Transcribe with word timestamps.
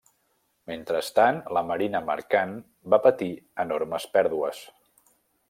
Mentrestant, 0.69 1.37
la 1.57 1.63
marina 1.71 2.01
mercant 2.07 2.55
va 2.95 3.01
patir 3.05 3.29
enormes 3.67 4.09
pèrdues. 4.17 4.65